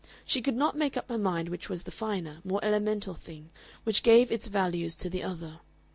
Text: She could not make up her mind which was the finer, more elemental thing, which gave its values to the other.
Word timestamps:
She 0.25 0.41
could 0.41 0.55
not 0.55 0.75
make 0.75 0.97
up 0.97 1.09
her 1.09 1.17
mind 1.19 1.49
which 1.49 1.69
was 1.69 1.83
the 1.83 1.91
finer, 1.91 2.39
more 2.43 2.59
elemental 2.65 3.13
thing, 3.13 3.51
which 3.83 4.01
gave 4.01 4.31
its 4.31 4.47
values 4.47 4.95
to 4.95 5.11
the 5.11 5.21
other. 5.21 5.59